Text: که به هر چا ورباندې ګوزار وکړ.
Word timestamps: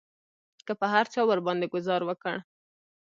که 0.65 0.73
به 0.79 0.87
هر 0.93 1.05
چا 1.13 1.21
ورباندې 1.29 1.67
ګوزار 1.73 2.01
وکړ. 2.05 2.35